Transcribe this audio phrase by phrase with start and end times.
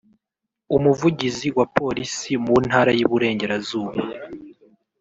[0.75, 3.97] Umuvugizi wa Polisi mu Ntara y’Iburengerazuba